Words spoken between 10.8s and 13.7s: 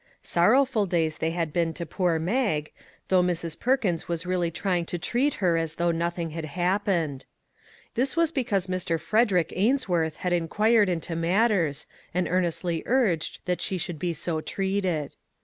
into matters, and earn estly urged that